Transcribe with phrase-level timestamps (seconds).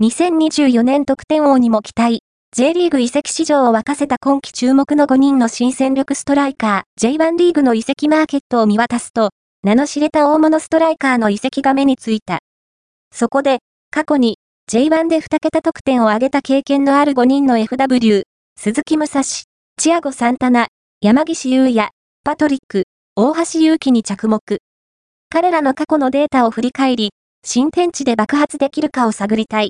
[0.00, 2.22] 2024年得点王にも期待。
[2.56, 9.30] J リーグ移籍市場を沸かせた今季注目の5人の新戦力ストライカー、J1 リーグの移籍マーケットを見渡すと、
[9.64, 12.38] 名の知れた大物ストライカーの移籍が目についた。
[13.12, 13.58] そこで、
[13.90, 14.38] 過去に
[14.70, 18.22] J1 で2桁得点を挙げた経験のある5人の FW、
[18.56, 20.68] 鈴木武蔵、チアゴ・サンタナ、
[21.00, 21.88] 山岸優也、
[22.22, 22.84] パトリック、
[23.16, 24.60] 大橋祐希に着目。
[25.28, 27.10] 彼らの過去のデータを振り返り、
[27.44, 29.66] 新天地で爆発できるかを探りたい。